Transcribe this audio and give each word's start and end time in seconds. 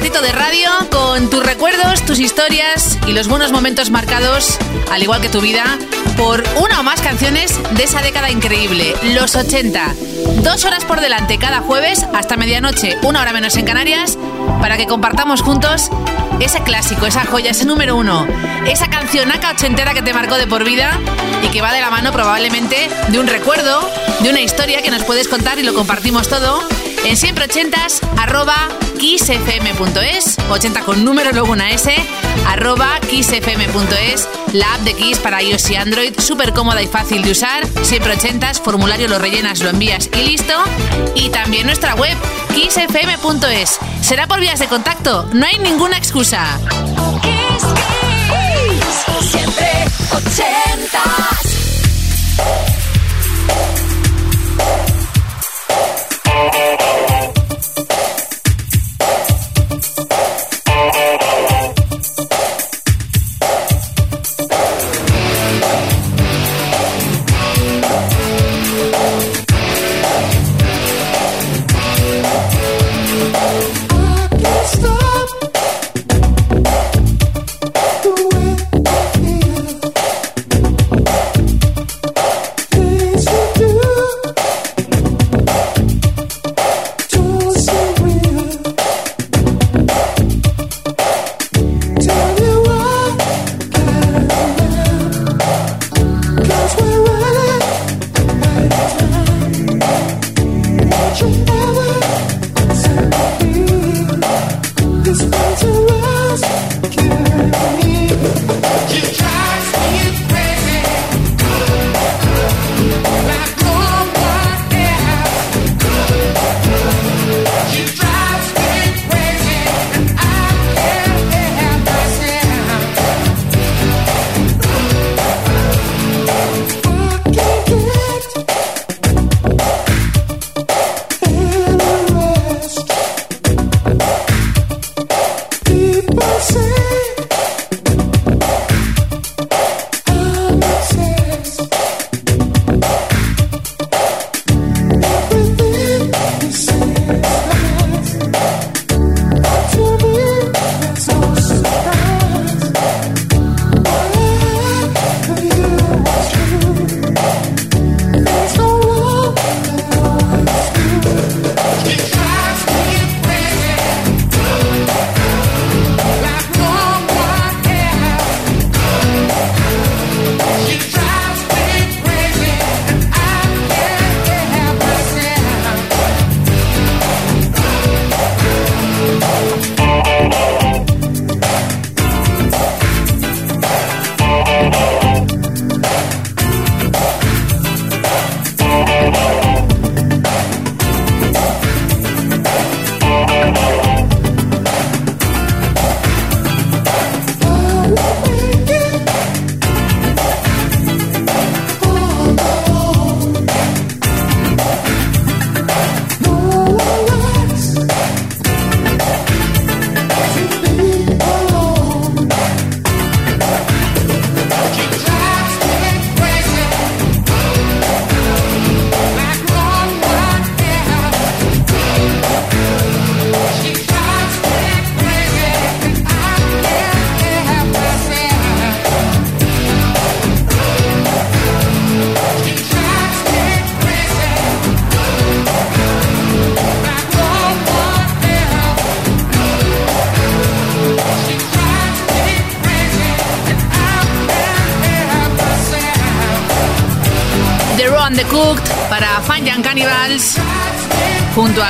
ratito 0.00 0.22
de 0.22 0.32
radio, 0.32 0.70
con 0.90 1.28
tus 1.28 1.44
recuerdos, 1.44 2.02
tus 2.06 2.20
historias 2.20 2.98
y 3.06 3.12
los 3.12 3.28
buenos 3.28 3.52
momentos 3.52 3.90
marcados, 3.90 4.56
al 4.90 5.02
igual 5.02 5.20
que 5.20 5.28
tu 5.28 5.42
vida, 5.42 5.78
por 6.16 6.42
una 6.56 6.80
o 6.80 6.82
más 6.82 7.02
canciones 7.02 7.52
de 7.72 7.84
esa 7.84 8.00
década 8.00 8.30
increíble, 8.30 8.94
los 9.14 9.36
80. 9.36 9.94
Dos 10.42 10.64
horas 10.64 10.86
por 10.86 11.02
delante 11.02 11.36
cada 11.36 11.60
jueves 11.60 12.06
hasta 12.14 12.38
medianoche, 12.38 12.96
una 13.02 13.20
hora 13.20 13.34
menos 13.34 13.56
en 13.56 13.66
Canarias, 13.66 14.16
para 14.62 14.78
que 14.78 14.86
compartamos 14.86 15.42
juntos 15.42 15.90
ese 16.40 16.62
clásico, 16.62 17.04
esa 17.04 17.26
joya, 17.26 17.50
ese 17.50 17.66
número 17.66 17.94
uno, 17.94 18.26
esa 18.66 18.88
canción 18.88 19.30
acá 19.30 19.50
ochentera 19.50 19.92
que 19.92 20.00
te 20.00 20.14
marcó 20.14 20.36
de 20.36 20.46
por 20.46 20.64
vida 20.64 20.98
y 21.42 21.48
que 21.48 21.60
va 21.60 21.74
de 21.74 21.82
la 21.82 21.90
mano 21.90 22.10
probablemente 22.10 22.88
de 23.08 23.18
un 23.18 23.26
recuerdo, 23.26 23.86
de 24.20 24.30
una 24.30 24.40
historia 24.40 24.80
que 24.80 24.90
nos 24.90 25.04
puedes 25.04 25.28
contar 25.28 25.58
y 25.58 25.62
lo 25.62 25.74
compartimos 25.74 26.26
todo 26.26 26.66
en 27.04 27.16
siempre 27.16 27.44
ochentas 27.44 28.00
arroba 28.18 28.68
kissfm.es 28.98 30.36
80 30.48 30.80
con 30.82 31.04
número 31.04 31.32
luego 31.32 31.52
una 31.52 31.70
S 31.70 31.94
arroba 32.46 32.98
kissfm.es 33.08 34.28
la 34.52 34.74
app 34.74 34.80
de 34.80 34.94
Kiss 34.94 35.18
para 35.18 35.42
iOS 35.42 35.70
y 35.70 35.76
Android 35.76 36.18
súper 36.18 36.52
cómoda 36.52 36.82
y 36.82 36.86
fácil 36.86 37.22
de 37.22 37.30
usar. 37.30 37.66
Siempre 37.82 38.14
ochentas 38.14 38.60
formulario 38.60 39.08
lo 39.08 39.18
rellenas 39.18 39.60
lo 39.60 39.70
envías 39.70 40.08
y 40.12 40.22
listo. 40.24 40.54
Y 41.14 41.28
también 41.30 41.66
nuestra 41.66 41.94
web 41.94 42.16
kissfm.es 42.54 43.78
será 44.02 44.26
por 44.26 44.40
vías 44.40 44.58
de 44.58 44.66
contacto 44.66 45.28
no 45.32 45.46
hay 45.46 45.58
ninguna 45.58 45.96
excusa. 45.96 46.58
Siempre 49.20 49.84
ochentas 50.12 51.50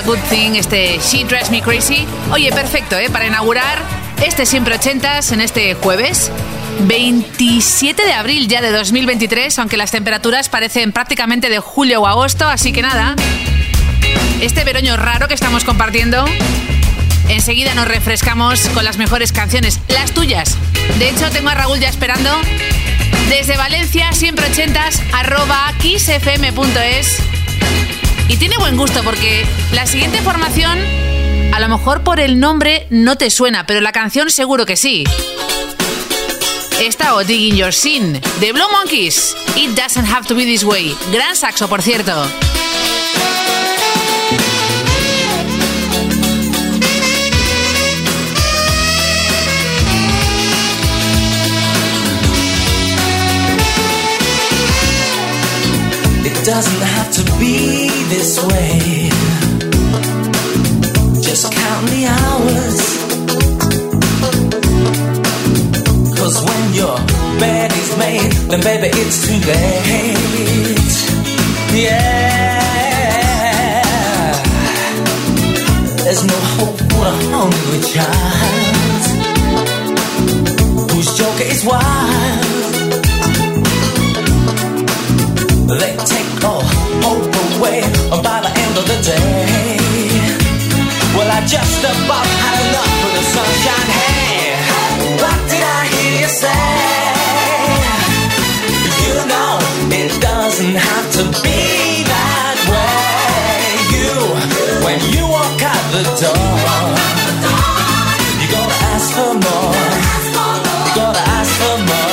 Good 0.02 0.18
Thing, 0.30 0.54
este 0.54 0.98
She 0.98 1.24
Drives 1.24 1.50
Me 1.50 1.60
Crazy. 1.60 2.06
Oye, 2.32 2.50
perfecto, 2.52 2.96
¿eh? 2.96 3.10
Para 3.10 3.26
inaugurar 3.26 3.78
este 4.24 4.46
Siempre 4.46 4.74
Ochentas 4.74 5.32
en 5.32 5.40
este 5.40 5.74
jueves. 5.74 6.30
27 6.80 8.02
de 8.02 8.12
abril 8.12 8.48
ya 8.48 8.62
de 8.62 8.70
2023, 8.72 9.58
aunque 9.58 9.76
las 9.76 9.90
temperaturas 9.90 10.48
parecen 10.48 10.92
prácticamente 10.92 11.48
de 11.48 11.58
julio 11.58 12.02
o 12.02 12.06
agosto, 12.06 12.48
así 12.48 12.72
que 12.72 12.82
nada. 12.82 13.16
Este 14.40 14.64
veroño 14.64 14.96
raro 14.96 15.28
que 15.28 15.34
estamos 15.34 15.64
compartiendo, 15.64 16.24
enseguida 17.28 17.74
nos 17.74 17.86
refrescamos 17.86 18.68
con 18.70 18.84
las 18.84 18.96
mejores 18.96 19.32
canciones, 19.32 19.80
las 19.88 20.12
tuyas. 20.12 20.56
De 20.98 21.10
hecho, 21.10 21.30
tengo 21.30 21.50
a 21.50 21.54
Raúl 21.54 21.78
ya 21.78 21.88
esperando 21.88 22.30
desde 23.28 23.56
Valencia, 23.56 24.12
siempre 24.12 24.46
ochentas, 24.46 25.02
arroba 25.12 25.72
kissfm.es 25.80 27.29
y 28.30 28.36
tiene 28.36 28.56
buen 28.58 28.76
gusto 28.76 29.02
porque 29.02 29.44
la 29.72 29.88
siguiente 29.88 30.22
formación, 30.22 30.78
a 31.52 31.58
lo 31.58 31.68
mejor 31.68 32.04
por 32.04 32.20
el 32.20 32.38
nombre 32.38 32.86
no 32.88 33.16
te 33.16 33.28
suena, 33.28 33.66
pero 33.66 33.80
la 33.80 33.90
canción 33.90 34.30
seguro 34.30 34.66
que 34.66 34.76
sí. 34.76 35.02
Esta 36.80 37.16
o 37.16 37.24
Digging 37.24 37.56
Your 37.56 37.72
Sin, 37.72 38.20
de 38.38 38.52
Blue 38.52 38.70
Monkeys. 38.70 39.34
It 39.56 39.76
doesn't 39.76 40.06
have 40.06 40.28
to 40.28 40.36
be 40.36 40.44
this 40.44 40.62
way. 40.62 40.96
Gran 41.10 41.34
saxo, 41.34 41.68
por 41.68 41.82
cierto. 41.82 42.24
It 56.22 56.44
doesn't 56.44 56.80
have 56.80 57.10
to 57.12 57.24
be 57.40 57.79
this 58.10 58.42
way. 58.44 59.08
Just 61.22 61.52
count 61.52 61.86
the 61.94 62.06
hours. 62.18 62.80
Cause 66.18 66.36
when 66.42 66.74
your 66.74 66.96
bed 67.38 67.70
is 67.72 67.96
made, 67.98 68.32
then 68.50 68.60
baby, 68.62 68.88
it's 68.92 69.18
too 69.26 69.38
late. 69.46 70.96
Yeah. 71.72 72.60
There's 76.02 76.24
no 76.24 76.38
hope 76.58 76.78
for 76.90 77.04
a 77.06 77.16
hungry 77.30 77.80
child 77.94 79.04
whose 80.90 81.10
joker 81.16 81.44
is 81.44 81.64
wild. 81.64 82.89
By 88.22 88.40
the 88.44 88.52
end 88.64 88.74
of 88.76 88.86
the 88.86 88.98
day. 89.02 89.78
Well, 91.16 91.30
I 91.30 91.40
just 91.46 91.82
about 91.82 92.26
had 92.44 92.58
enough 92.68 93.04
of 93.06 93.12
the 93.18 93.24
sunshine. 93.34 93.90
Hey, 94.00 94.56
what 95.20 95.38
did 95.50 95.62
I 95.62 95.82
hear 95.92 96.12
you 96.22 96.30
say? 96.42 96.66
You 99.04 99.14
know 99.32 99.52
it 100.00 100.12
doesn't 100.20 100.76
have 100.76 101.06
to 101.18 101.22
be 101.44 101.60
that 102.06 102.56
way. 102.70 103.60
You, 103.94 104.12
when 104.84 104.98
you 105.12 105.22
walk 105.26 105.60
out 105.62 105.84
the 105.96 106.04
door, 106.22 106.78
you 108.40 108.46
gotta 108.54 108.78
ask 108.94 109.08
for 109.16 109.32
more. 109.34 109.74
You 110.86 110.92
gotta 110.94 111.24
ask 111.38 111.52
for 111.60 111.76
more. 111.90 112.10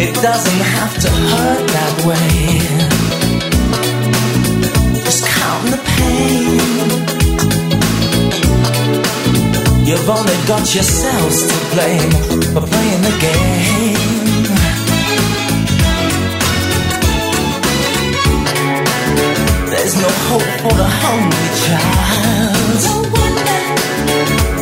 It 0.00 0.14
doesn't 0.22 0.62
have 0.76 0.94
to 0.98 1.10
hurt 1.10 1.66
that 1.76 1.94
way. 2.06 2.59
You've 9.90 10.08
only 10.08 10.38
got 10.46 10.72
yourselves 10.72 11.38
to 11.50 11.56
blame 11.74 12.12
for 12.54 12.62
playing 12.62 13.02
the 13.02 13.14
game. 13.20 14.46
There's 19.70 19.96
no 20.00 20.10
hope 20.30 20.50
for 20.62 20.74
the 20.78 20.88
hungry 21.02 21.50
child 21.66 22.82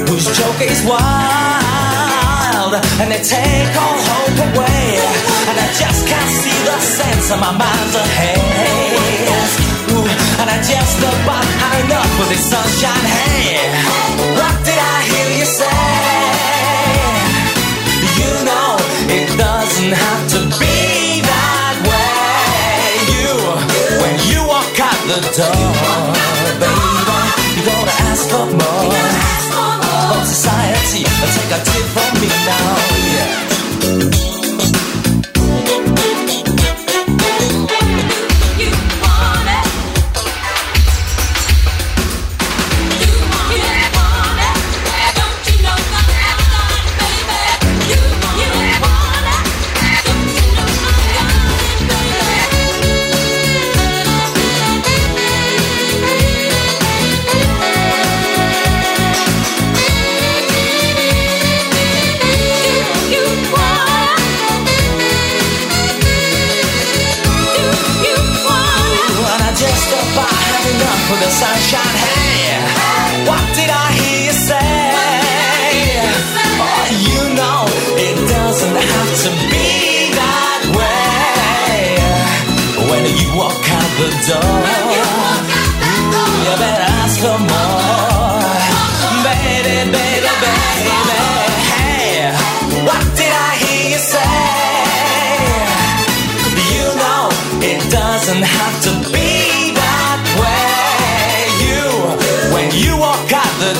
whose 0.09 0.26
joke 0.38 0.61
is 0.62 0.81
wild 0.88 2.75
and 3.00 3.11
they 3.12 3.23
take 3.23 3.76
all 3.76 3.99
hope 4.09 4.38
away. 4.49 4.97
And 5.49 5.56
I 5.61 5.69
just 5.76 6.06
can't 6.09 6.32
see 6.41 6.59
the 6.64 6.81
sense 6.81 7.31
of 7.32 7.38
my 7.41 7.53
mind's 7.53 7.94
ahead. 7.94 9.07
And 10.49 10.56
I 10.56 10.65
just 10.65 10.99
about 11.05 11.45
had 11.45 11.85
enough 11.85 12.09
with 12.19 12.31
this 12.33 12.49
sunshine. 12.49 13.05
Hey, 13.05 13.69
what 14.33 14.56
did 14.65 14.81
I 14.81 14.99
hear 15.05 15.29
you 15.37 15.45
say? 15.45 15.77
You 18.17 18.33
know 18.49 18.81
it 19.12 19.29
doesn't 19.37 19.93
have 19.93 20.25
to 20.33 20.41
be 20.56 21.21
that 21.21 21.77
way. 21.85 22.97
You, 23.12 23.29
when 24.00 24.17
you 24.33 24.41
walk 24.49 24.73
out 24.81 25.00
the 25.05 25.21
door, 25.37 25.69
baby, 26.56 26.73
you 27.53 27.62
gotta 27.69 27.97
ask 28.09 28.25
for 28.33 28.49
more 28.49 29.05
from 29.85 30.25
society. 30.25 31.05
Take 31.05 31.53
a 31.53 31.61
tip 31.61 31.85
from 31.93 32.12
me 32.25 32.29
now. 32.49 32.73
Yeah. 33.05 33.57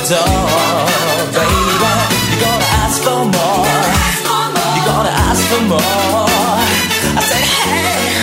Door, 0.09 0.17
baby, 1.37 1.93
you 2.33 2.37
gotta 2.41 2.69
ask 2.81 2.97
for 3.05 3.21
more. 3.29 3.65
You 4.75 4.81
gotta 4.89 5.13
ask 5.29 5.41
for 5.51 5.61
more. 5.69 6.25
I 7.13 7.21
said, 7.29 7.45
hey, 7.45 8.17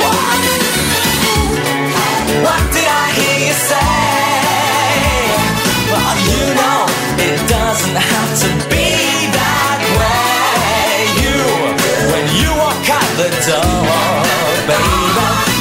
what? 0.00 0.40
What 2.40 2.62
did 2.72 2.88
I 2.88 3.06
hear 3.20 3.36
you 3.48 3.56
say? 3.68 3.84
Well, 5.92 6.16
you 6.24 6.42
know 6.56 6.80
it 7.20 7.38
doesn't 7.52 7.98
have 8.12 8.32
to 8.42 8.48
be 8.72 8.88
that 9.36 9.80
way. 10.00 10.88
You, 11.20 11.36
when 12.12 12.24
you 12.40 12.48
walk 12.56 12.80
out 12.96 13.10
the 13.20 13.28
door, 13.44 13.92
baby, 14.64 14.88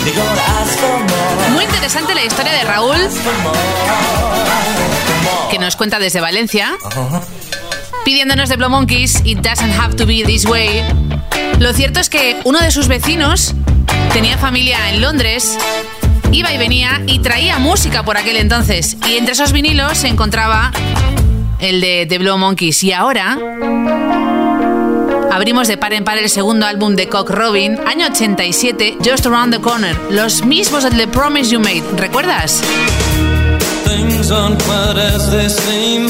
you 0.08 0.12
gotta 0.16 0.46
ask 0.56 0.72
for 0.80 0.98
more. 1.12 1.52
Muy 1.52 1.66
interesante 1.66 2.16
la 2.16 2.24
historia 2.24 2.54
de 2.54 2.64
Raúl, 2.64 2.96
que 5.56 5.60
nos 5.60 5.78
cuenta 5.78 6.00
desde 6.00 6.20
Valencia, 6.20 6.76
pidiéndonos 8.04 8.50
de 8.50 8.58
Blow 8.58 8.70
Monkeys 8.70 9.22
It 9.24 9.38
Doesn't 9.38 9.80
Have 9.80 9.96
to 9.96 10.06
Be 10.06 10.22
This 10.26 10.46
Way. 10.46 10.84
Lo 11.60 11.72
cierto 11.72 12.02
es 12.02 12.10
que 12.10 12.42
uno 12.44 12.60
de 12.60 12.72
sus 12.72 12.90
vecinos 12.90 13.54
tenía 14.12 14.38
familia 14.38 14.90
en 14.90 15.00
Londres, 15.00 15.58
iba 16.34 16.52
y 16.52 16.58
venía 16.58 17.02
y 17.08 17.20
traía 17.20 17.58
música 17.58 18.04
por 18.04 18.18
aquel 18.18 18.36
entonces. 18.36 18.98
Y 19.08 19.16
entre 19.16 19.32
esos 19.32 19.54
vinilos 19.54 19.98
se 19.98 20.10
encontraba 20.10 20.74
el 21.60 21.80
de 21.80 22.06
The 22.06 22.18
Blow 22.18 22.38
Monkeys. 22.38 22.84
Y 22.84 22.92
ahora 22.92 23.38
abrimos 25.32 25.70
de 25.70 25.78
par 25.78 25.94
en 25.94 26.04
par 26.04 26.18
el 26.18 26.28
segundo 26.28 26.66
álbum 26.66 26.98
de 26.98 27.08
Cock 27.08 27.30
Robin, 27.30 27.80
año 27.88 28.08
87, 28.08 28.98
Just 29.06 29.26
Around 29.26 29.54
the 29.54 29.62
Corner. 29.62 29.96
Los 30.10 30.44
mismos 30.44 30.84
de 30.84 30.90
The 30.90 31.08
Promise 31.08 31.50
You 31.50 31.62
Made. 31.62 31.84
¿Recuerdas? 31.96 32.62
Things 33.96 34.30
aren't 34.30 34.62
quite 34.62 34.98
as 34.98 35.32
they 35.32 35.48
seem 35.48 36.02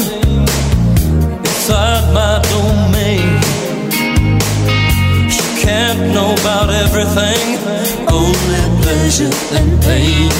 inside 1.38 2.04
my 2.18 2.34
domain. 2.54 3.30
You 5.36 5.46
can't 5.64 6.02
know 6.14 6.30
about 6.40 6.68
everything, 6.84 7.46
only 8.10 8.62
pleasure 8.82 9.34
and 9.58 9.70
pain. 9.86 10.32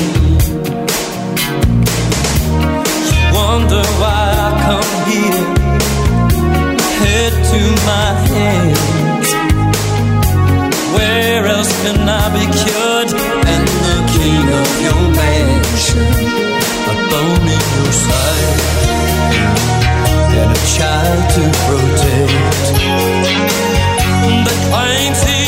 You 3.07 3.19
wonder 3.39 3.83
why 4.03 4.23
I 4.47 4.51
come 4.67 4.93
here, 5.11 5.47
head 7.03 7.33
to 7.53 7.61
my 7.91 8.09
hands. 8.33 9.29
Where 10.97 11.47
else 11.47 11.73
can 11.83 12.09
I 12.09 12.25
be 12.37 12.45
cured 12.61 13.11
than 13.47 13.63
the 13.87 13.99
king 14.17 14.47
of 14.63 14.71
your 14.87 15.16
side 17.93 18.61
and 20.41 20.51
a 20.51 20.61
child 20.77 21.23
to 21.35 21.43
protect. 21.67 22.67
That 24.47 24.59
claims 24.71 25.21
he's 25.23 25.46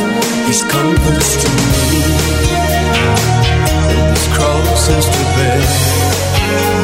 close, 0.00 0.46
he's 0.46 0.62
come 0.64 0.96
close 0.96 1.36
to 1.42 1.48
me. 1.48 2.02
He's 4.10 4.26
closest 4.36 5.12
to 5.12 5.22
bed. 5.36 6.83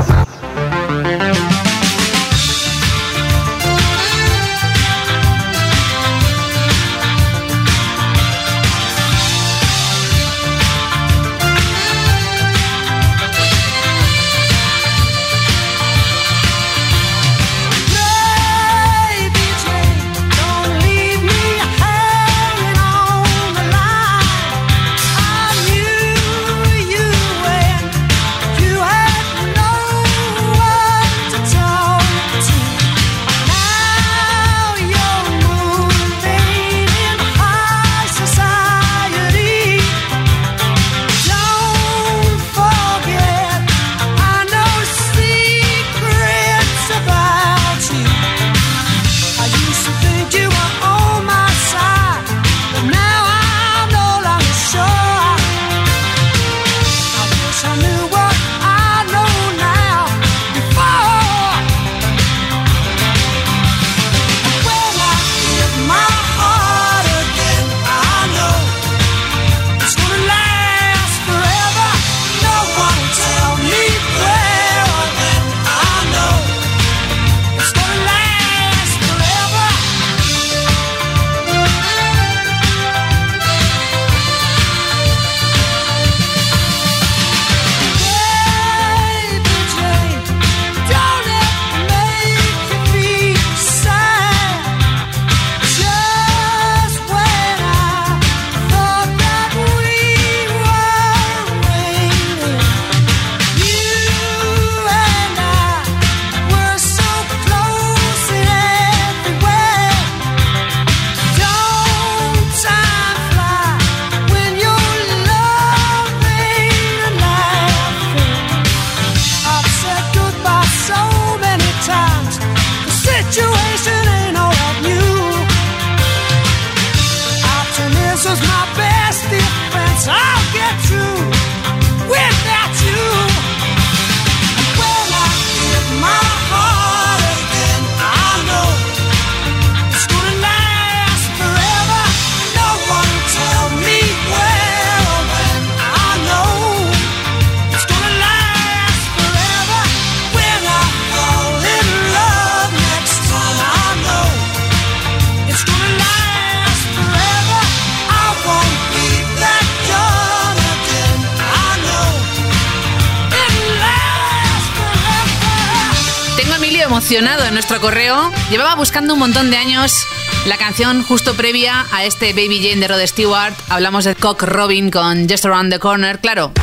en 167.17 167.53
nuestro 167.53 167.81
correo. 167.81 168.31
Llevaba 168.49 168.75
buscando 168.75 169.13
un 169.13 169.19
montón 169.19 169.51
de 169.51 169.57
años 169.57 170.07
la 170.45 170.55
canción 170.55 171.03
justo 171.03 171.33
previa 171.33 171.85
a 171.91 172.05
este 172.05 172.31
Baby 172.31 172.61
Jane 172.63 172.79
de 172.79 172.87
Rod 172.87 173.05
Stewart. 173.05 173.53
Hablamos 173.67 174.05
de 174.05 174.15
Cock 174.15 174.43
Robin 174.43 174.89
con 174.89 175.27
Just 175.27 175.43
Around 175.45 175.73
the 175.73 175.79
Corner. 175.79 176.19
Claro, 176.19 176.53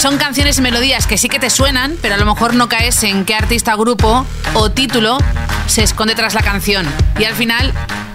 son 0.00 0.16
canciones 0.16 0.58
y 0.58 0.62
melodías 0.62 1.08
que 1.08 1.18
sí 1.18 1.28
que 1.28 1.40
te 1.40 1.50
suenan, 1.50 1.98
pero 2.00 2.14
a 2.14 2.18
lo 2.18 2.24
mejor 2.24 2.54
no 2.54 2.68
caes 2.68 3.02
en 3.02 3.24
qué 3.24 3.34
artista, 3.34 3.74
grupo 3.74 4.24
o 4.54 4.70
título 4.70 5.18
se 5.66 5.82
esconde 5.82 6.14
tras 6.14 6.34
la 6.34 6.42
canción. 6.42 6.86
Y 7.18 7.24
al 7.24 7.34
final 7.34 7.72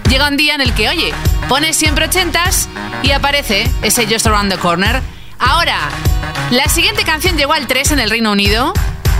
llega 0.08 0.28
un 0.28 0.38
día 0.38 0.54
en 0.54 0.62
el 0.62 0.72
que, 0.72 0.88
oye, 0.88 1.12
pones 1.46 1.76
siempre 1.76 2.06
ochentas 2.06 2.70
y 3.02 3.10
aparece 3.10 3.70
ese 3.82 4.06
Just 4.06 4.26
Around 4.26 4.50
the 4.50 4.58
Corner. 4.58 5.02
Ahora, 5.38 5.90
la 6.52 6.66
siguiente 6.70 7.04
canción 7.04 7.36
llegó 7.36 7.52
al 7.52 7.66
3 7.66 7.92
en 7.92 7.98
el 7.98 8.08
Reino 8.08 8.32
Unido 8.32 8.72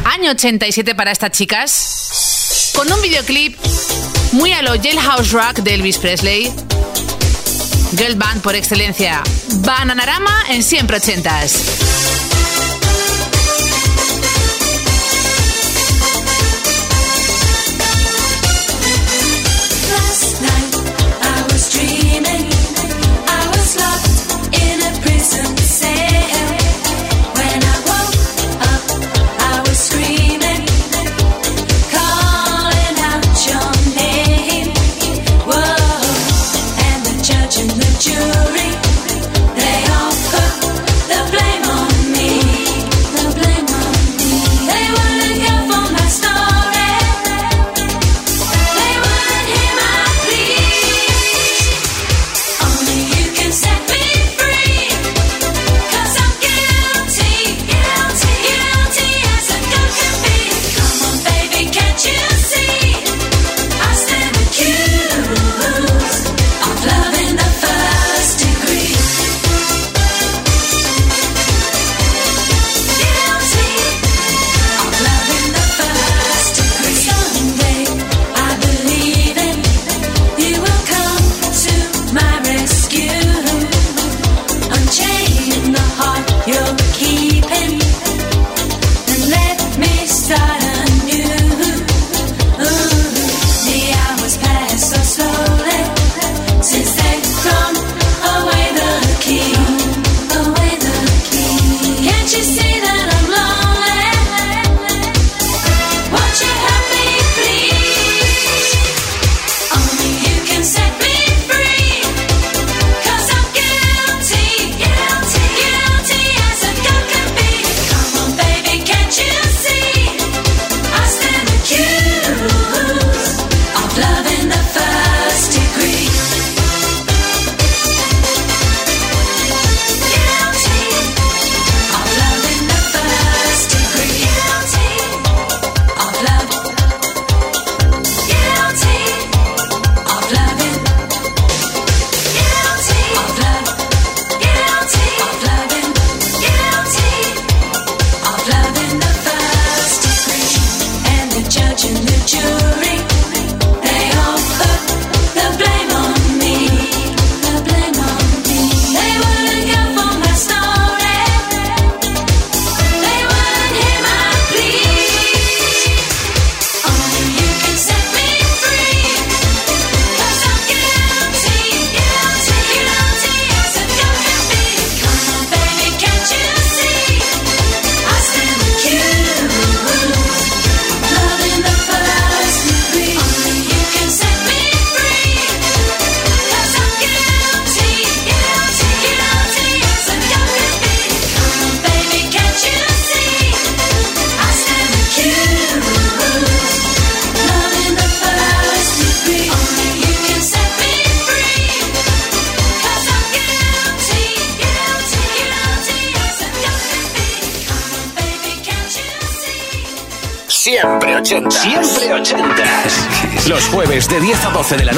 Año 0.05 0.33
87 0.33 0.95
para 0.95 1.13
estas 1.13 1.31
chicas. 1.31 2.73
Con 2.75 2.91
un 2.91 3.01
videoclip 3.03 3.57
muy 4.33 4.53
a 4.53 4.63
lo 4.63 4.73
Jailhouse 4.73 5.33
Rock 5.33 5.59
de 5.59 5.75
Elvis 5.75 5.99
Presley. 5.99 6.53
Girl 7.97 8.15
Band 8.15 8.43
por 8.43 8.55
excelencia. 8.55 9.23
Bananarama 9.59 10.45
en 10.49 10.63
siempre 10.63 10.97
ochentas. 10.97 12.10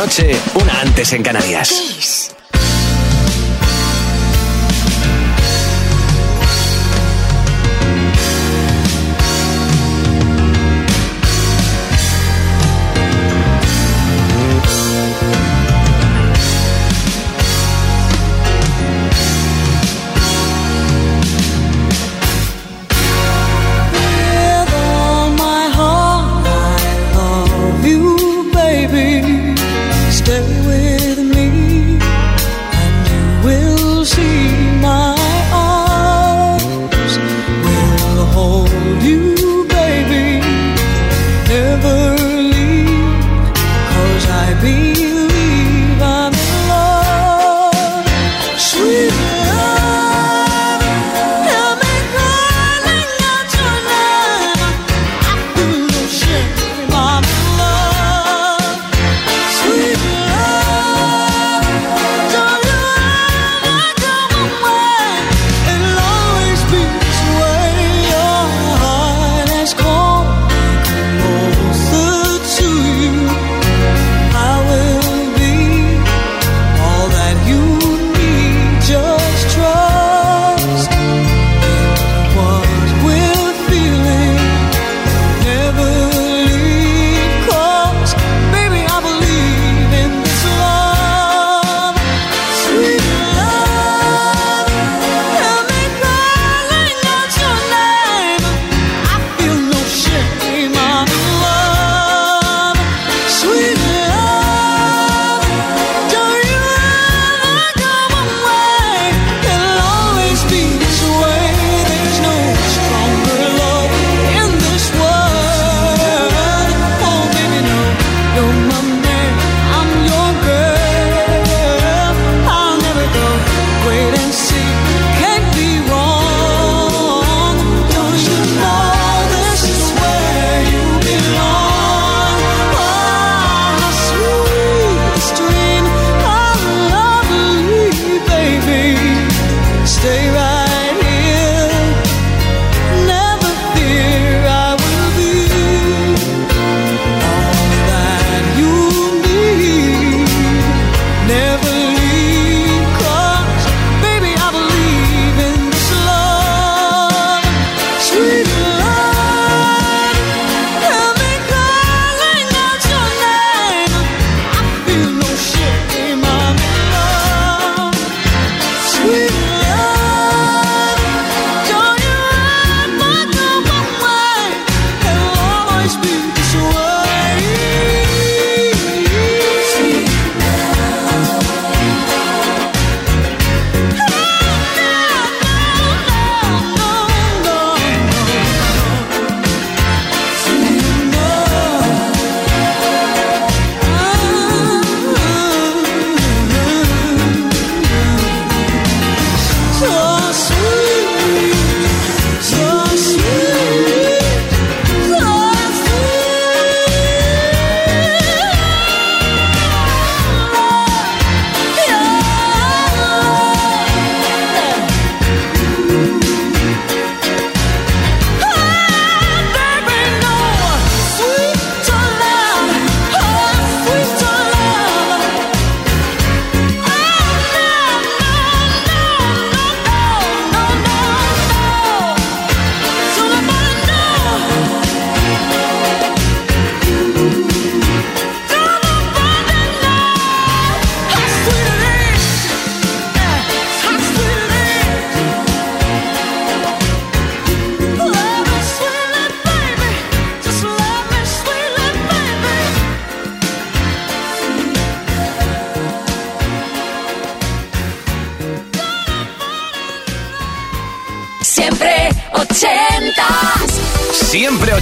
noche, 0.05 0.35
una 0.55 0.81
antes 0.81 1.13
en 1.13 1.23
Canarias. 1.23 1.92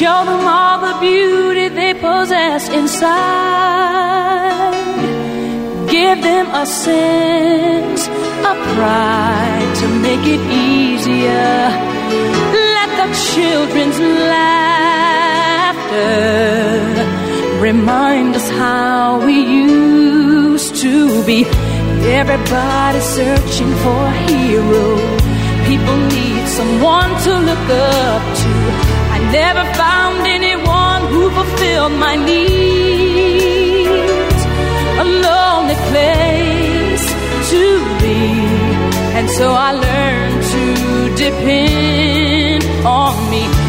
Show 0.00 0.20
them 0.24 0.44
all 0.48 0.78
the 0.80 0.94
beauty 0.98 1.68
they 1.68 1.92
possess 1.92 2.70
inside. 2.70 3.12
Give 5.90 6.22
them 6.22 6.46
a 6.54 6.64
sense 6.64 8.08
of 8.48 8.56
pride 8.76 9.72
to 9.80 9.88
make 10.00 10.24
it 10.24 10.40
easier. 10.48 11.68
Let 12.76 12.90
the 13.00 13.08
children's 13.28 13.98
laughter 14.32 15.10
remind 17.60 18.36
us 18.36 18.48
how 18.52 19.20
we 19.26 19.34
used 19.34 20.76
to 20.76 21.22
be. 21.26 21.44
Everybody 22.20 23.00
searching 23.00 23.74
for 23.82 24.00
a 24.06 24.12
hero. 24.30 24.96
People 25.68 25.98
need 26.16 26.48
someone 26.48 27.12
to 27.24 27.32
look 27.38 27.68
up 27.68 28.29
never 29.32 29.64
found 29.74 30.26
anyone 30.26 31.02
who 31.12 31.30
fulfilled 31.30 31.92
my 31.92 32.16
needs. 32.16 32.50
A 35.02 35.04
lonely 35.26 35.78
place 35.90 37.06
to 37.50 37.64
be. 38.02 38.20
And 39.18 39.26
so 39.30 39.46
I 39.52 39.72
learned 39.72 40.42
to 40.54 40.64
depend 41.24 42.64
on 42.84 43.30
me. 43.30 43.59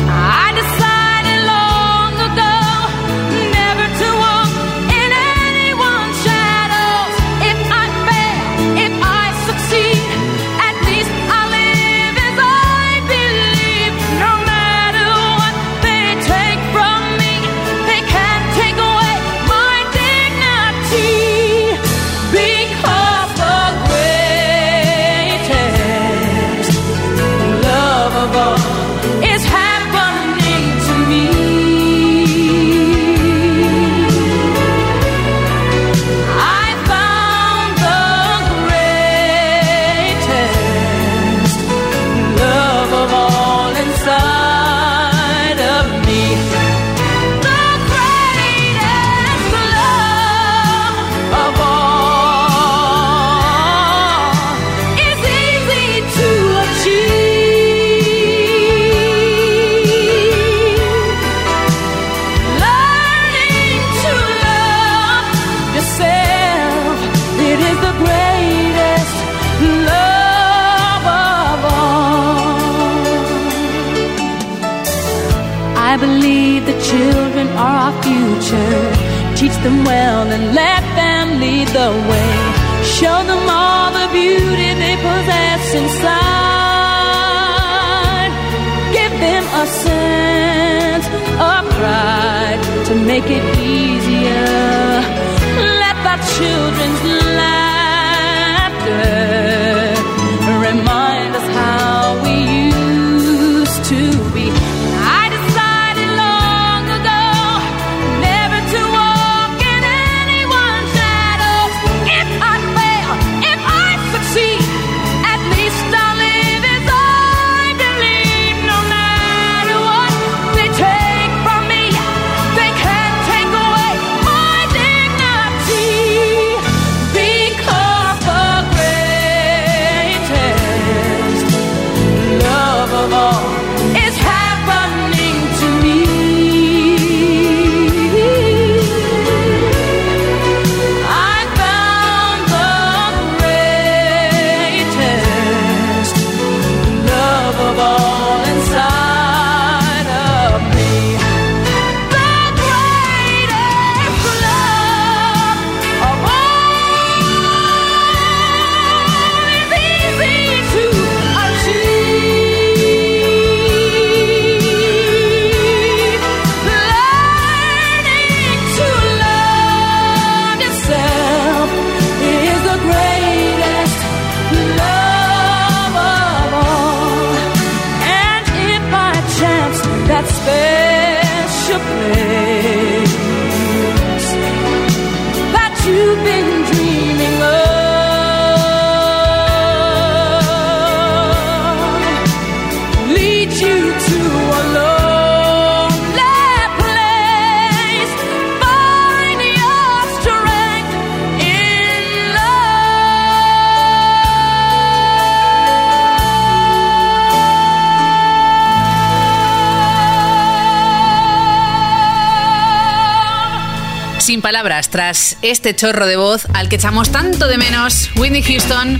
Este 215.52 215.76
chorro 215.76 216.08
de 216.08 216.16
voz 216.16 216.48
al 216.54 216.70
que 216.70 216.78
echamos 216.78 217.12
tanto 217.12 217.50
de 217.50 217.58
menos, 217.58 218.10
Whitney 218.16 218.42
Houston, 218.42 218.98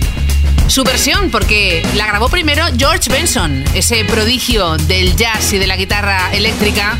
su 0.66 0.84
versión, 0.84 1.30
porque 1.30 1.82
la 1.96 2.06
grabó 2.06 2.28
primero 2.28 2.66
George 2.76 3.10
Benson, 3.10 3.64
ese 3.74 4.04
prodigio 4.04 4.76
del 4.76 5.16
jazz 5.16 5.54
y 5.54 5.58
de 5.58 5.66
la 5.66 5.76
guitarra 5.76 6.30
eléctrica. 6.34 6.98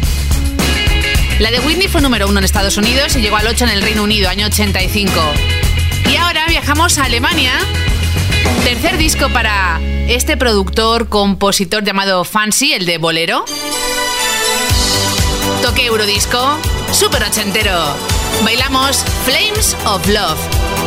La 1.38 1.50
de 1.50 1.60
Whitney 1.60 1.88
fue 1.88 2.00
número 2.00 2.28
uno 2.28 2.38
en 2.38 2.44
Estados 2.44 2.78
Unidos 2.78 3.14
y 3.16 3.20
llegó 3.20 3.36
al 3.36 3.46
8 3.46 3.64
en 3.64 3.70
el 3.70 3.82
Reino 3.82 4.02
Unido, 4.02 4.30
año 4.30 4.46
85. 4.46 5.12
Y 6.10 6.16
ahora 6.16 6.46
viajamos 6.48 6.96
a 6.96 7.04
Alemania. 7.04 7.52
Tercer 8.64 8.96
disco 8.96 9.28
para 9.28 9.80
este 10.08 10.38
productor, 10.38 11.10
compositor 11.10 11.84
llamado 11.84 12.24
Fancy, 12.24 12.72
el 12.72 12.86
de 12.86 12.96
Bolero. 12.96 13.44
Toque 15.60 15.84
Eurodisco, 15.84 16.58
super 16.90 17.22
ochentero. 17.22 18.11
Bailamos 18.40 19.04
Flames 19.24 19.76
of 19.86 20.06
Love. 20.08 20.81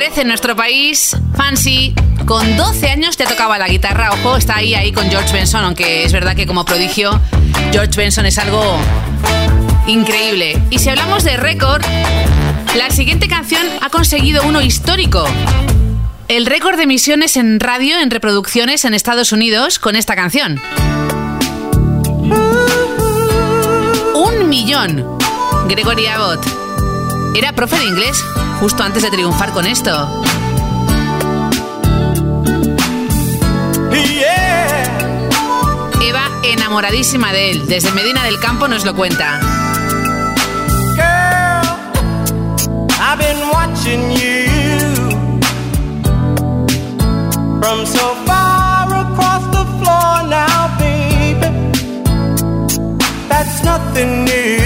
13 0.00 0.22
en 0.22 0.28
nuestro 0.28 0.56
país, 0.56 1.14
Fancy. 1.36 1.94
Con 2.24 2.56
12 2.56 2.88
años 2.88 3.18
ya 3.18 3.26
tocaba 3.26 3.58
la 3.58 3.68
guitarra, 3.68 4.12
ojo, 4.12 4.38
está 4.38 4.56
ahí, 4.56 4.74
ahí 4.74 4.92
con 4.92 5.10
George 5.10 5.30
Benson, 5.30 5.62
aunque 5.62 6.04
es 6.04 6.12
verdad 6.14 6.34
que 6.34 6.46
como 6.46 6.64
prodigio, 6.64 7.20
George 7.70 7.94
Benson 7.98 8.24
es 8.24 8.38
algo 8.38 8.78
increíble. 9.86 10.58
Y 10.70 10.78
si 10.78 10.88
hablamos 10.88 11.22
de 11.22 11.36
récord, 11.36 11.82
la 12.78 12.88
siguiente 12.90 13.28
canción 13.28 13.60
ha 13.82 13.90
conseguido 13.90 14.42
uno 14.44 14.62
histórico. 14.62 15.22
El 16.28 16.46
récord 16.46 16.78
de 16.78 16.84
emisiones 16.84 17.36
en 17.36 17.60
radio, 17.60 18.00
en 18.00 18.10
reproducciones 18.10 18.86
en 18.86 18.94
Estados 18.94 19.32
Unidos 19.32 19.78
con 19.78 19.96
esta 19.96 20.16
canción. 20.16 20.62
Un 24.14 24.48
millón. 24.48 25.04
Gregory 25.68 26.06
Abbott. 26.06 26.69
Era 27.34 27.52
profe 27.52 27.76
de 27.78 27.84
inglés 27.84 28.24
justo 28.58 28.82
antes 28.82 29.02
de 29.02 29.10
triunfar 29.10 29.52
con 29.52 29.66
esto. 29.66 30.24
Eva 36.02 36.28
enamoradísima 36.42 37.32
de 37.32 37.50
él, 37.50 37.66
desde 37.66 37.92
Medina 37.92 38.24
del 38.24 38.38
Campo 38.40 38.68
nos 38.68 38.84
lo 38.84 38.94
cuenta. 38.94 39.40
That's 53.28 53.64
nothing 53.64 54.24
new. 54.26 54.59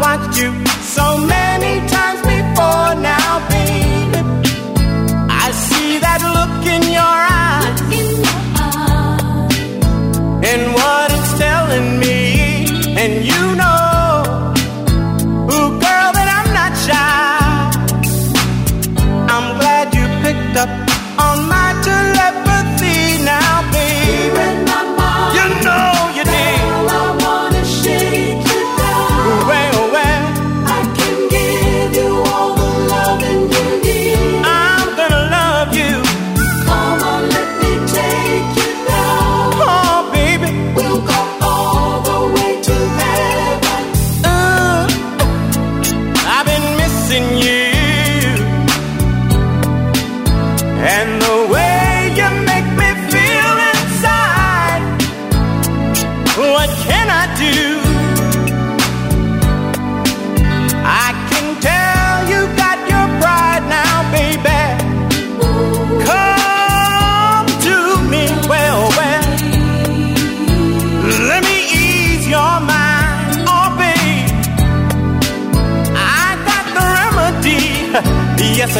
watched 0.00 0.38
you. 0.40 0.50
So 0.80 1.18
many 1.18 1.49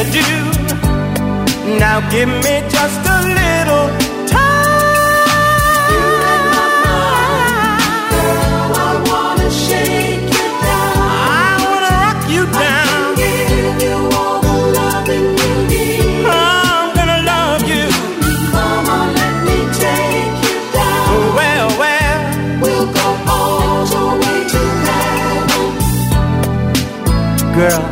I 0.00 0.04
do. 0.04 0.24
Now 1.78 2.00
give 2.10 2.28
me 2.28 2.54
just 2.72 3.00
a 3.04 3.18
little 3.38 3.86
time. 4.32 4.48
I 8.72 8.92
wanna 9.10 9.50
shake 9.50 10.24
you 10.36 10.46
down. 10.64 10.96
I 11.44 11.52
wanna 11.64 11.92
rock 12.04 12.20
you 12.34 12.42
down. 12.64 13.14
Give 13.20 13.76
you 13.84 13.96
all 14.16 14.40
the 14.40 14.56
loving 14.78 15.28
you 15.40 15.52
need. 15.68 16.24
I'm 16.24 16.88
gonna 16.96 17.20
love 17.32 17.62
you. 17.72 17.84
Come 18.56 18.88
on, 18.96 19.08
let 19.20 19.36
me 19.48 19.58
take 19.84 20.36
you 20.48 20.56
down. 20.78 21.12
Well, 21.38 21.68
well, 21.82 22.18
we'll 22.62 22.88
go 22.98 23.06
all 23.36 23.84
the 23.94 24.04
way 24.22 24.38
to 24.54 24.62
heaven. 24.88 25.66
Girl, 27.58 27.84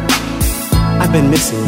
I've 1.02 1.12
been 1.12 1.28
missing 1.28 1.62
you. 1.66 1.67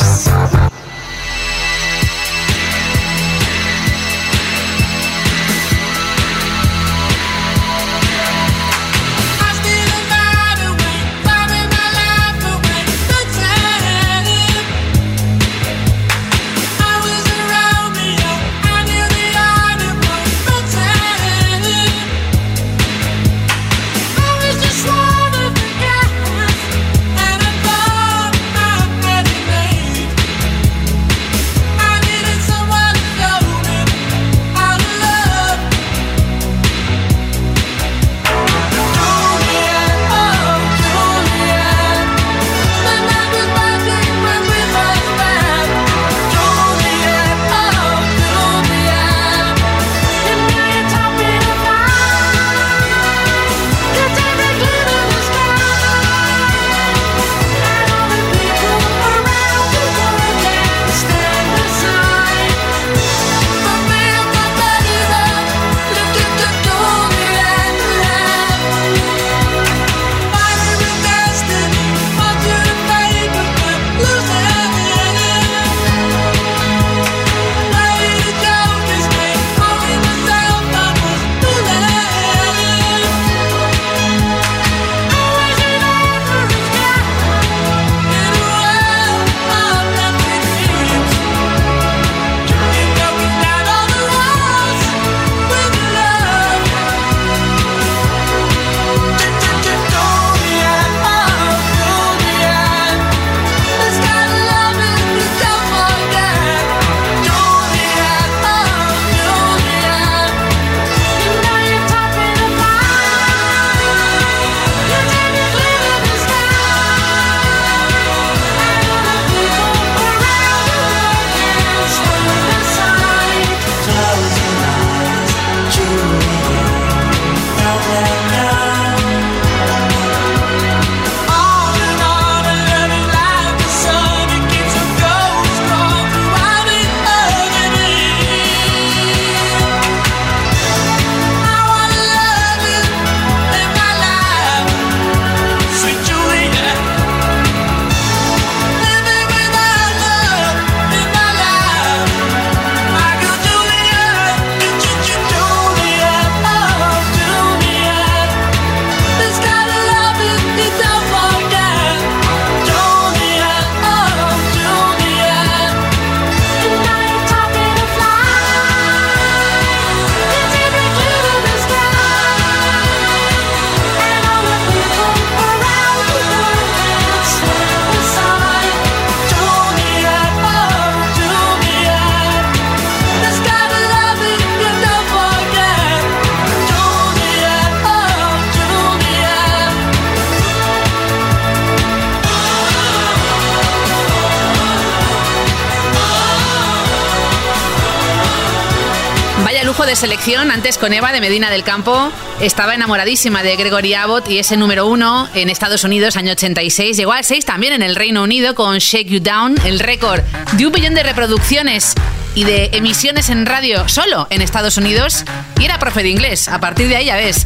De 199.91 199.95
selección. 199.97 200.51
Antes 200.51 200.77
con 200.77 200.93
Eva 200.93 201.11
de 201.11 201.19
Medina 201.19 201.49
del 201.49 201.65
Campo 201.65 202.13
estaba 202.39 202.75
enamoradísima 202.75 203.43
de 203.43 203.57
Gregory 203.57 203.93
Abbott 203.93 204.29
y 204.29 204.37
ese 204.37 204.55
número 204.55 204.87
uno 204.87 205.27
en 205.33 205.49
Estados 205.49 205.83
Unidos, 205.83 206.15
año 206.15 206.31
86. 206.31 206.95
Llegó 206.95 207.11
al 207.11 207.25
6 207.25 207.43
también 207.43 207.73
en 207.73 207.81
el 207.81 207.97
Reino 207.97 208.23
Unido 208.23 208.55
con 208.55 208.77
Shake 208.77 209.09
You 209.09 209.19
Down, 209.19 209.57
el 209.65 209.79
récord 209.79 210.21
de 210.53 210.65
un 210.65 210.71
millón 210.71 210.93
de 210.93 211.03
reproducciones 211.03 211.93
y 212.35 212.45
de 212.45 212.69
emisiones 212.71 213.27
en 213.27 213.45
radio 213.45 213.89
solo 213.89 214.27
en 214.29 214.41
Estados 214.41 214.77
Unidos. 214.77 215.25
Y 215.59 215.65
era 215.65 215.77
profe 215.77 216.03
de 216.03 216.09
inglés. 216.09 216.47
A 216.47 216.61
partir 216.61 216.87
de 216.87 216.95
ahí 216.95 217.07
ya 217.07 217.17
ves. 217.17 217.45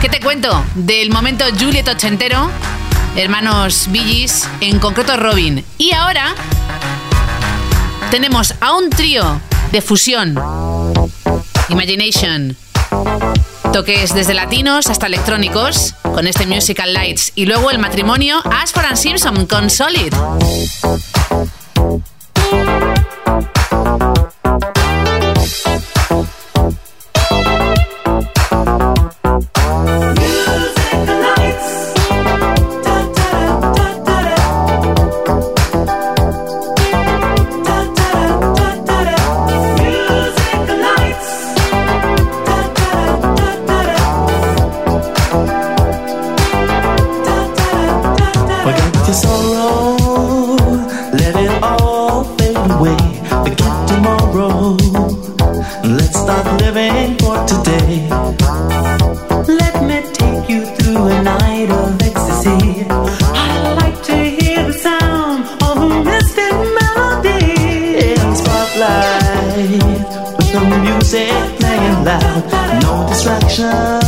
¿Qué 0.00 0.08
te 0.08 0.18
cuento? 0.18 0.64
Del 0.74 1.10
momento 1.10 1.44
Juliet 1.56 1.86
ochentero, 1.86 2.50
hermanos 3.14 3.86
Billys, 3.90 4.48
en 4.60 4.80
concreto 4.80 5.16
Robin. 5.16 5.64
Y 5.78 5.92
ahora 5.92 6.34
tenemos 8.10 8.54
a 8.60 8.72
un 8.72 8.90
trío 8.90 9.40
de 9.70 9.80
fusión. 9.82 10.36
Imagination. 11.68 12.56
Toques 13.72 14.14
desde 14.14 14.34
latinos 14.34 14.86
hasta 14.88 15.06
electrónicos 15.06 15.94
con 16.02 16.26
este 16.26 16.46
Musical 16.46 16.92
Lights. 16.94 17.32
Y 17.34 17.46
luego 17.46 17.70
el 17.70 17.78
matrimonio 17.78 18.40
Ashford 18.44 18.86
and 18.86 18.96
Simpson 18.96 19.46
con 19.46 19.68
Solid. 19.70 20.12
Your 49.06 49.14
sorrow, 49.14 50.56
let 51.12 51.36
it 51.36 51.62
all 51.62 52.24
fade 52.36 52.56
away. 52.56 52.96
Forget 53.44 53.88
tomorrow, 53.88 54.76
let's 55.84 56.18
start 56.18 56.46
living 56.60 57.16
for 57.18 57.36
today. 57.46 58.08
Let 59.46 59.74
me 59.88 60.02
take 60.12 60.48
you 60.48 60.66
through 60.76 61.06
a 61.06 61.22
night 61.22 61.70
of 61.70 62.02
ecstasy. 62.02 62.86
I 62.88 63.74
like 63.80 64.02
to 64.04 64.16
hear 64.16 64.64
the 64.64 64.72
sound 64.72 65.44
of 65.62 65.76
a 65.78 66.04
mystic 66.04 66.54
melody 66.78 68.10
in 68.10 68.34
spotlight 68.34 69.70
with 70.36 70.52
the 70.52 70.60
music 70.82 71.58
playing 71.60 72.04
loud, 72.04 72.82
no 72.82 73.06
distraction. 73.08 74.05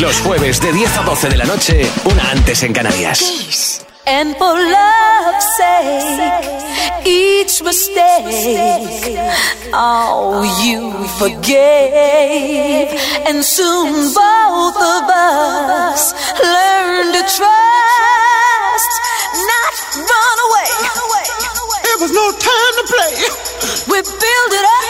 Los 0.00 0.20
jueves 0.20 0.60
de 0.60 0.72
10 0.72 0.96
a 0.98 1.02
12 1.02 1.28
de 1.28 1.36
la 1.36 1.44
noche, 1.44 1.90
una 2.04 2.30
antes 2.30 2.62
en 2.62 2.72
Canarias. 2.72 3.84
And 4.06 4.36
for 4.36 4.54
love's 4.54 5.46
sake, 5.56 7.04
each 7.04 7.60
mistake, 7.64 9.18
oh, 9.74 10.44
you 10.62 10.92
forgave. 11.18 12.88
And 13.26 13.42
soon 13.44 14.14
both 14.14 14.76
of 14.76 15.10
us 15.10 16.14
learned 16.44 17.14
to 17.14 17.22
trust, 17.36 18.92
not 19.50 19.74
run 19.96 20.38
away. 20.46 20.70
It 21.84 22.00
was 22.00 22.12
no 22.12 22.30
time 22.38 22.74
to 22.78 22.84
play. 22.86 23.14
We 23.88 24.00
build 24.00 24.52
it 24.52 24.64
up, 24.76 24.84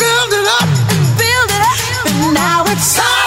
build 0.00 0.32
it 0.34 0.46
up, 0.58 0.68
build 1.16 1.50
it 1.54 1.62
up, 1.62 1.78
and 2.06 2.34
now 2.34 2.64
it's 2.66 2.96
time. 2.96 3.17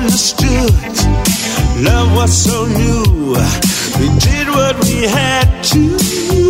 understood. 0.00 0.72
Love 1.84 2.14
was 2.14 2.32
so 2.32 2.64
new. 2.66 3.34
We 3.98 4.08
did 4.18 4.48
what 4.48 4.82
we 4.84 5.02
had 5.02 5.62
to. 5.64 6.49